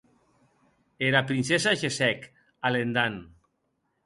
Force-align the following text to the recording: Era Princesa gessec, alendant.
Era 1.09 1.21
Princesa 1.31 1.75
gessec, 1.83 2.27
alendant. 2.71 3.23